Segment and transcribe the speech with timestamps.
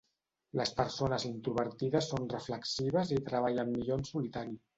[0.59, 4.59] Les persones introvertides són reflexives i treballen millor en solitari.